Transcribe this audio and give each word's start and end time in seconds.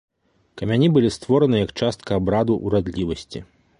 Камяні 0.61 0.87
былі 0.95 1.11
створаны 1.17 1.61
як 1.65 1.73
частка 1.81 2.17
абраду 2.23 2.57
урадлівасці. 2.69 3.39